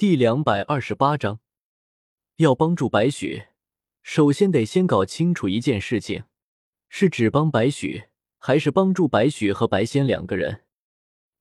[0.00, 1.40] 第两百二十八章，
[2.36, 3.50] 要帮助白雪，
[4.02, 6.24] 首先得先搞清楚一件事情：
[6.88, 8.08] 是只帮白雪，
[8.38, 10.62] 还是帮助白雪和白仙两个人？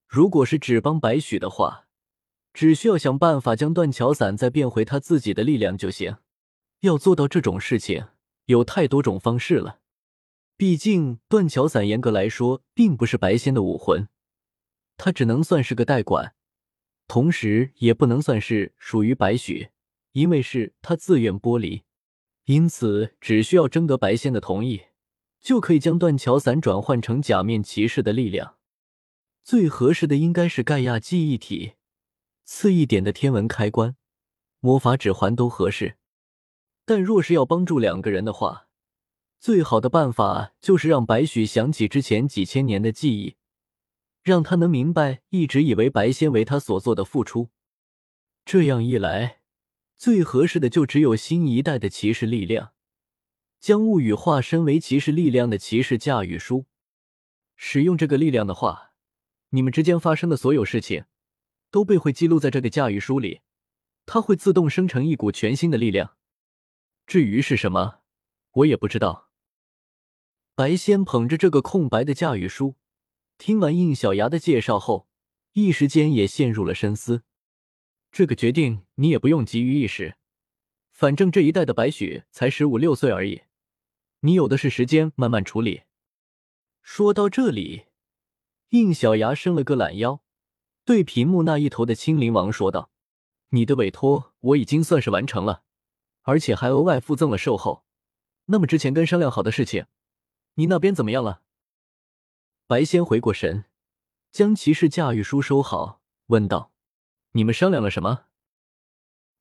[0.05, 1.87] 如果是只帮白雪的话，
[2.51, 6.17] 只需要想办法将断桥伞再变回他自己的力量就行。
[6.81, 8.07] 要做到这种事情，
[8.47, 9.79] 有太多种方式了。
[10.57, 14.09] 毕竟断桥伞严格来说并不是白仙的武魂，
[14.97, 16.35] 他只能算是个代管。
[17.09, 19.71] 同时，也不能算是属于白雪，
[20.11, 21.81] 因为是他自愿剥离，
[22.45, 24.83] 因此只需要征得白仙的同意，
[25.41, 28.57] 就可以将断桥伞转换成假面骑士的力量。
[29.43, 31.73] 最合适的应该是盖亚记忆体，
[32.43, 33.95] 次一点的天文开关、
[34.59, 35.95] 魔法指环都合适。
[36.85, 38.67] 但若是要帮助两个人的话，
[39.39, 43.37] 最好的办法就是让白雪想起之前几千年的记忆。
[44.21, 47.49] 让他能明白，一直以为白仙为他所做的付出。
[48.45, 49.41] 这样一来，
[49.95, 52.73] 最合适的就只有新一代的骑士力量，
[53.59, 56.65] 将物语化身为骑士力量的骑士驾驭书。
[57.55, 58.93] 使用这个力量的话，
[59.49, 61.05] 你们之间发生的所有事情，
[61.69, 63.41] 都被会记录在这个驾驭书里，
[64.05, 66.15] 它会自动生成一股全新的力量。
[67.05, 67.99] 至于是什么，
[68.51, 69.29] 我也不知道。
[70.55, 72.75] 白仙捧着这个空白的驾驭书。
[73.39, 75.07] 听完应小牙的介绍后，
[75.53, 77.23] 一时间也陷入了深思。
[78.11, 80.17] 这个决定你也不用急于一时，
[80.91, 83.43] 反正这一代的白雪才十五六岁而已，
[84.19, 85.83] 你有的是时间慢慢处理。
[86.81, 87.85] 说到这里，
[88.71, 90.21] 应小牙伸了个懒腰，
[90.83, 92.91] 对屏幕那一头的青灵王说道
[93.51, 95.63] ：“你的委托我已经算是完成了，
[96.23, 97.85] 而且还额外附赠了售后。
[98.47, 99.85] 那么之前跟商量好的事情，
[100.55, 101.41] 你那边怎么样了？”
[102.69, 103.65] 白仙回过神，
[104.31, 106.71] 将骑士驾驭书收好，问道
[107.33, 108.25] ：“你们商量了什么？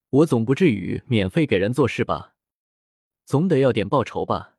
[0.08, 2.36] 我总不至于免费给人做事吧？
[3.26, 4.56] 总得要点报酬吧？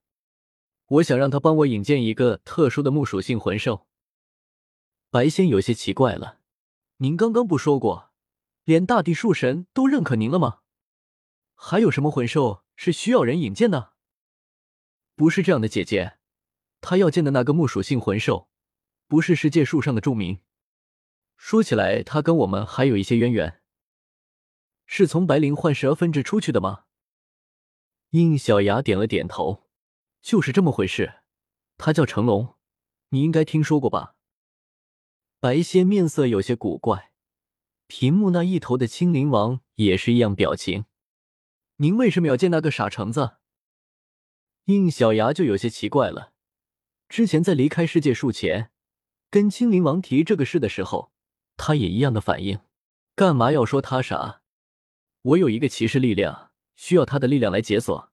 [0.85, 3.87] 我想让他帮我引荐一个特殊的木属性魂兽。”
[5.09, 6.37] 白仙有些奇怪了
[6.97, 8.11] ：“您刚刚不说过，
[8.65, 10.59] 连大地树神都认可您了吗？
[11.55, 13.93] 还有什么魂兽是需要人引荐的？
[15.15, 16.19] 不是这样的，姐姐，
[16.79, 18.47] 他要见的那个木属性魂兽。”
[19.09, 20.39] 不是世界树上的著名。
[21.35, 23.59] 说起来，他跟我们还有一些渊源，
[24.85, 26.85] 是从白灵幻蛇分支出去的吗？
[28.11, 29.67] 应小牙点了点头，
[30.21, 31.21] 就是这么回事。
[31.79, 32.55] 他叫成龙，
[33.09, 34.15] 你应该听说过吧？
[35.39, 37.11] 白仙面色有些古怪，
[37.87, 40.85] 屏幕那一头的青灵王也是一样表情。
[41.77, 43.37] 您为什么要见那个傻橙子？
[44.65, 46.33] 应小牙就有些奇怪了。
[47.07, 48.69] 之前在离开世界树前。
[49.31, 51.11] 跟青灵王提这个事的时候，
[51.55, 52.59] 他也一样的反应。
[53.15, 54.41] 干嘛要说他傻？
[55.21, 58.11] 我有一个骑士力量，需要他的力量来解锁。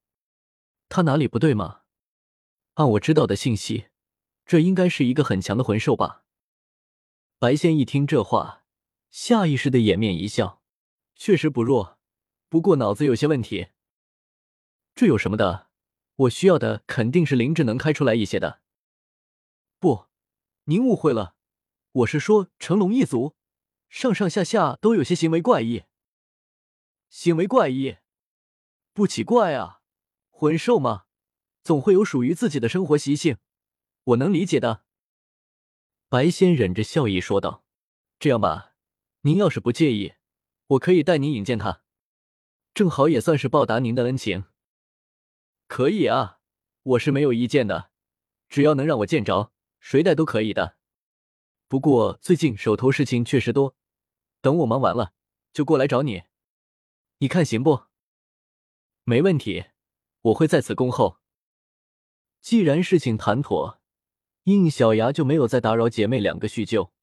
[0.89, 1.81] 他哪里不对吗？
[2.75, 3.87] 按我知道的信息，
[4.45, 6.23] 这应该是一个很强的魂兽吧？
[7.39, 8.63] 白仙一听这话，
[9.09, 10.61] 下意识的掩面一笑，
[11.15, 11.97] 确实不弱，
[12.49, 13.69] 不过脑子有些问题。
[14.93, 15.67] 这有什么的？
[16.15, 18.61] 我需要的肯定是灵智能开出来一些的。
[19.79, 20.06] 不。
[20.69, 21.33] 您误会了，
[21.93, 23.37] 我是说成龙一族
[23.87, 25.85] 上上下下都有些行为怪异。
[27.09, 27.99] 行为怪异，
[28.91, 29.81] 不奇怪啊，
[30.29, 31.05] 魂兽嘛，
[31.63, 33.37] 总会有属于自己的生活习性，
[34.03, 34.83] 我能理解的。
[36.09, 37.63] 白仙忍着笑意说道
[38.19, 38.73] ：“这样吧，
[39.21, 40.15] 您要是不介意，
[40.67, 41.81] 我可以带您引荐他，
[42.73, 44.43] 正好也算是报答您的恩情。”
[45.67, 46.41] 可以啊，
[46.83, 47.89] 我是没有意见的，
[48.49, 49.53] 只要能让我见着。
[49.79, 50.77] 谁带都可以的，
[51.67, 53.75] 不过最近手头事情确实多，
[54.41, 55.13] 等我忙完了
[55.53, 56.23] 就过来找你，
[57.19, 57.83] 你看行不？
[59.03, 59.65] 没问题，
[60.21, 61.19] 我会在此恭候。
[62.41, 63.81] 既然事情谈妥，
[64.43, 66.93] 应小牙就没有再打扰姐妹两个叙旧。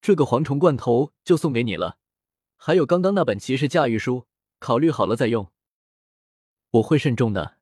[0.00, 1.98] 这个蝗虫罐头就送给你了，
[2.56, 4.26] 还有刚刚那本骑士驾驭书，
[4.58, 5.50] 考虑好了再用。
[6.70, 7.58] 我会慎重的。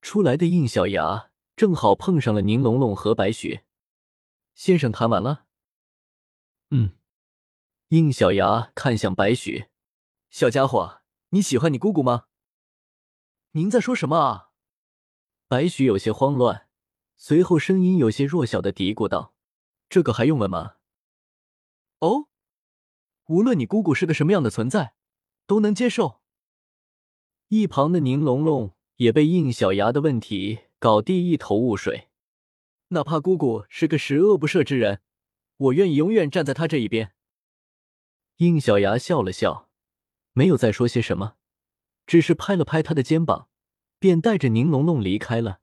[0.00, 1.31] 出来的应小牙。
[1.62, 3.64] 正好碰上了宁龙龙和白雪
[4.52, 5.46] 先生谈完了。
[6.70, 6.96] 嗯，
[7.90, 9.70] 应小牙看向白雪，
[10.28, 12.24] 小家伙，你喜欢你姑姑吗？
[13.52, 14.50] 您在说什么啊？
[15.46, 16.66] 白雪有些慌乱，
[17.14, 19.32] 随后声音有些弱小的嘀咕道
[19.88, 20.78] ：“这个还用问吗？”
[22.00, 22.26] 哦，
[23.26, 24.96] 无论你姑姑是个什么样的存在，
[25.46, 26.22] 都能接受。
[27.46, 30.62] 一旁的宁龙龙也被应小牙的问题。
[30.82, 32.08] 搞地一头雾水，
[32.88, 35.00] 哪怕姑姑是个十恶不赦之人，
[35.56, 37.12] 我愿意永远站在她这一边。
[38.38, 39.70] 应小牙笑了笑，
[40.32, 41.36] 没有再说些什么，
[42.04, 43.46] 只是拍了拍他的肩膀，
[44.00, 45.60] 便带着宁龙龙离开了。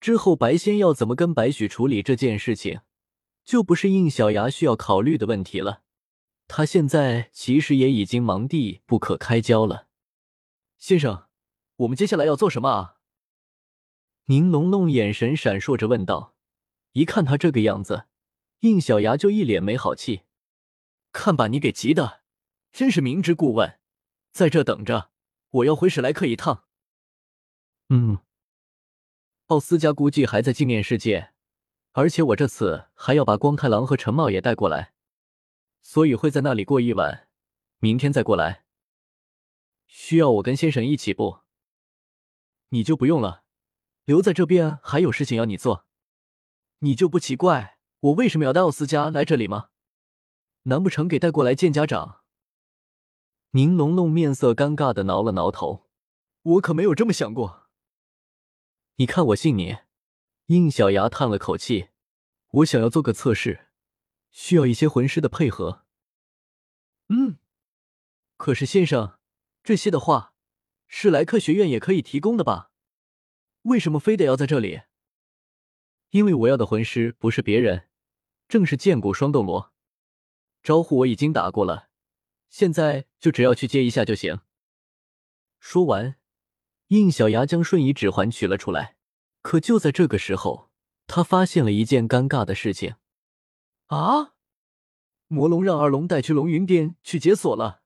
[0.00, 2.82] 之后，白仙要怎么跟白雪处理这件事情，
[3.44, 5.82] 就不是应小牙需要考虑的问题了。
[6.46, 9.88] 他现在其实也已经忙得不可开交了。
[10.78, 11.24] 先生，
[11.78, 12.99] 我们接下来要做什么啊？
[14.30, 16.36] 宁龙龙眼神闪烁着问道。
[16.92, 18.04] 一看他这个样子，
[18.60, 20.22] 应小牙就一脸没好气。
[21.10, 22.22] 看把你给急的，
[22.70, 23.80] 真是明知故问，
[24.30, 25.10] 在这等着，
[25.50, 26.66] 我要回史莱克一趟。
[27.88, 28.18] 嗯。
[29.46, 31.32] 奥斯加估计还在镜面世界，
[31.90, 34.92] 而且我这次还要把光太郎和陈茂也带过来，
[35.82, 37.26] 所以会在那里过一晚，
[37.80, 38.64] 明天再过来。
[39.88, 41.40] 需要我跟先生一起不？
[42.68, 43.42] 你就不用了，
[44.10, 45.86] 留在这边还有事情要你做。
[46.80, 49.68] 你就不奇怪我为什么要带奥斯加来这里吗？
[50.62, 52.24] 难不成给带过来见家长？
[53.50, 55.88] 宁龙龙面色尴尬的挠了挠头，
[56.42, 57.68] 我可没有这么想过。
[58.96, 59.78] 你看我信你。
[60.46, 61.90] 应小牙叹了口气，
[62.48, 63.68] 我想要做个测试，
[64.32, 65.84] 需要一些魂师的配合。
[67.10, 67.38] 嗯，
[68.36, 69.20] 可是先生，
[69.62, 70.34] 这些的话，
[70.88, 72.69] 史莱克学院也可以提供的吧？
[73.62, 74.82] 为什么非得要在这里？
[76.10, 77.88] 因为我要的魂师不是别人，
[78.48, 79.72] 正是剑骨双斗罗。
[80.62, 81.88] 招呼我已经打过了，
[82.48, 84.40] 现在就只要去接一下就行。
[85.58, 86.16] 说完，
[86.88, 88.96] 应小牙将瞬移指环取了出来。
[89.42, 90.70] 可就在这个时候，
[91.06, 92.96] 他发现了一件尴尬的事情。
[93.86, 94.34] 啊！
[95.28, 97.82] 魔龙让二龙带去龙云殿去解锁了。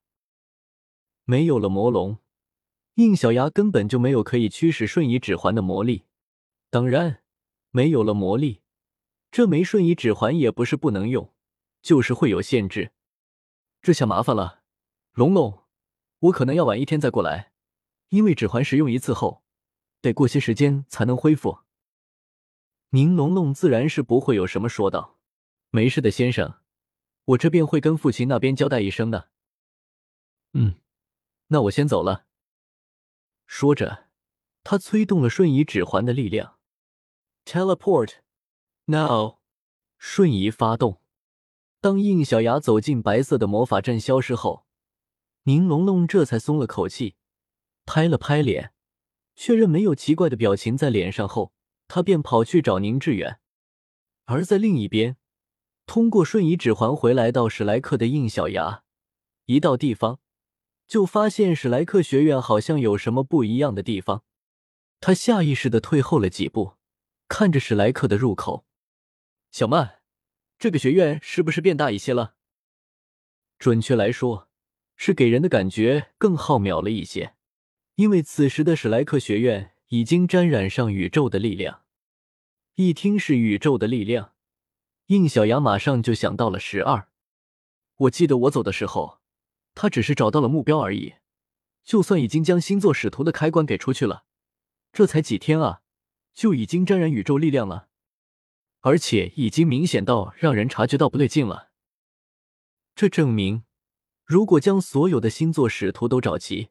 [1.24, 2.18] 没有了魔龙，
[2.94, 6.04] 应小牙根本就没有可以驱使瞬移指环的魔力。
[6.70, 7.20] 当然。
[7.76, 8.62] 没有了魔力，
[9.32, 11.34] 这枚瞬移指环也不是不能用，
[11.82, 12.92] 就是会有限制。
[13.82, 14.62] 这下麻烦了，
[15.12, 15.64] 龙龙，
[16.20, 17.50] 我可能要晚一天再过来，
[18.10, 19.42] 因为指环使用一次后，
[20.00, 21.62] 得过些时间才能恢复。
[22.90, 25.18] 宁龙龙自然是不会有什么说道
[25.70, 26.60] ：“没事的，先生，
[27.24, 29.30] 我这边会跟父亲那边交代一声的。”
[30.54, 30.76] 嗯，
[31.48, 32.26] 那我先走了。
[33.46, 34.08] 说着，
[34.62, 36.58] 他催动了瞬移指环的力量。
[37.44, 38.14] Teleport
[38.86, 39.38] now，
[39.98, 41.00] 瞬移发动。
[41.80, 44.64] 当应小牙走进白色的魔法阵消失后，
[45.42, 47.16] 宁龙龙这才松了口气，
[47.84, 48.72] 拍了拍脸，
[49.36, 51.52] 确认没有奇怪的表情在脸上后，
[51.86, 53.38] 他便跑去找宁致远。
[54.24, 55.18] 而在另一边，
[55.84, 58.82] 通过瞬移指环回来到史莱克的应小牙，
[59.44, 60.18] 一到地方
[60.86, 64.24] 就发现史莱克学院好像有什么不一样的地方，
[65.00, 66.74] 他下意识的退后了几步。
[67.26, 68.66] 看着史莱克的入口，
[69.50, 70.02] 小曼，
[70.58, 72.34] 这个学院是不是变大一些了？
[73.58, 74.48] 准确来说，
[74.94, 77.34] 是给人的感觉更浩渺了一些。
[77.94, 81.82] 因为此时的史莱克学院已经沾染上宇宙的力量。
[82.74, 84.32] 一听是宇宙的力量，
[85.06, 87.08] 应小牙马上就想到了十二。
[87.96, 89.20] 我记得我走的时候，
[89.74, 91.14] 他只是找到了目标而已。
[91.84, 94.24] 就算已经将星座使徒的开关给出去了，
[94.92, 95.82] 这才几天啊！
[96.32, 97.88] 就已经沾染宇宙力量了，
[98.80, 101.70] 而且已经明显到让人察觉到不对劲了。
[102.96, 103.64] 这证明，
[104.24, 106.70] 如果将所有的星座使徒都找齐，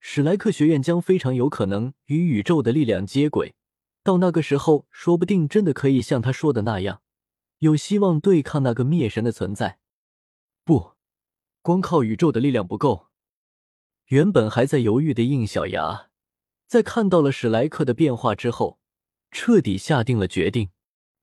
[0.00, 3.54] 史莱克学院将非常有可能与宇宙的力量接轨。
[4.02, 7.02] 到那个时候，说不定真的可以像他说的那样，
[7.58, 9.78] 有希望对抗那个灭神的存在。
[10.64, 10.91] 不，
[11.62, 13.08] 光靠宇宙的力量不够。
[14.06, 16.10] 原本还在犹豫的应小牙。
[16.66, 18.80] 在看到了史莱克的变化之后，
[19.30, 20.70] 彻底下定了决定，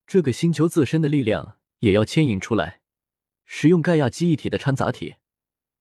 [0.08, 2.81] 这个星球自身的力量也要牵引出来，
[3.46, 5.15] 使用盖亚记忆体的掺杂体，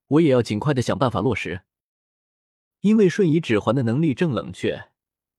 [0.07, 1.63] 我也要尽快的想办法落实。
[2.81, 4.91] 因为瞬移指环的能力正冷却，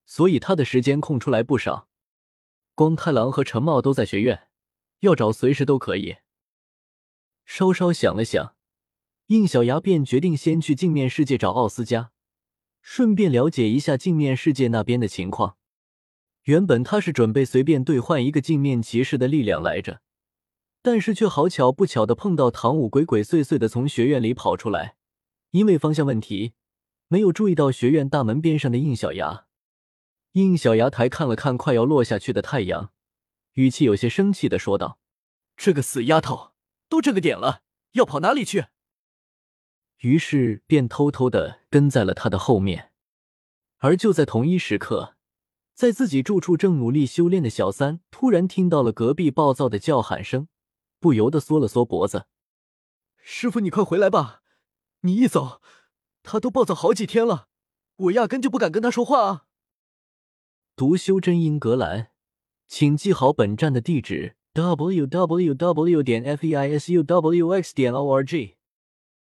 [0.05, 1.89] 所以他的时间空出来不少。
[2.75, 4.47] 光太郎和陈茂都在学院，
[4.99, 6.17] 要找随时都可以。
[7.45, 8.55] 稍稍想了想，
[9.29, 12.12] 应小牙便决定先去镜面世界找奥斯加。
[12.81, 15.57] 顺便了解一下镜面世界那边的情况。
[16.45, 20.01] 原本他是准备随便兑换一个镜面骑士的力量来着，
[20.81, 24.95] 但是却好巧不巧的碰到唐舞鬼鬼祟祟的从学院里跑出来，
[25.51, 26.53] 因为方向问题，
[27.07, 29.45] 没有注意到学院大门边上的应小牙。
[30.31, 32.91] 应小牙抬看了看快要落下去的太阳，
[33.53, 34.98] 语气有些生气的说道
[35.55, 36.53] ：“这个死丫头，
[36.88, 38.65] 都这个点了，要跑哪里去？”
[40.00, 42.91] 于是便偷偷的跟在了他的后面，
[43.79, 45.15] 而就在同一时刻，
[45.74, 50.48] 在自己住处正努力修炼的小三突然听到了隔壁暴躁的叫喊声，
[51.00, 52.27] 不由得缩了缩脖子
[53.22, 54.41] ：“师傅，你快回来吧！
[55.01, 55.62] 你一走，
[56.24, 57.48] 他都暴躁好几天了，
[57.98, 59.46] 我压根就不敢跟他说话啊！
[60.77, 62.12] 读修真英格兰，
[62.70, 66.03] 请记好本站的地址：w w w.
[66.03, 67.75] 点 f e i s u w x.
[67.75, 68.59] 点 o r g。